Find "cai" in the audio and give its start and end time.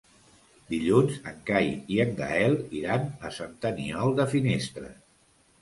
1.49-1.69